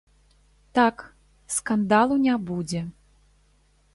[0.77, 0.97] Так,
[1.57, 2.81] скандалу не будзе.